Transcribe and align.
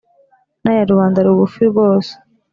n’aya 0.61 0.83
rubanda 0.91 1.19
rugufi 1.25 1.61
rwose, 1.71 2.11